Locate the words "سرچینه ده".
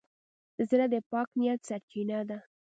1.67-2.37